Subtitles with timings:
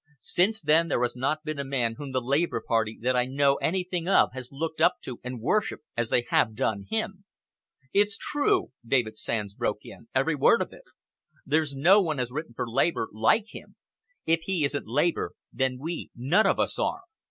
[0.19, 3.57] Since then there has not been a man whom the Labour Party that I know
[3.57, 7.25] anything of has looked up to and worshipped as they have done him."
[7.93, 10.85] "It's true," David Sands broke in, "every word of it.
[11.45, 13.75] There's no one has written for Labour like him.
[14.25, 17.01] If he isn't Labour, then we none of us are.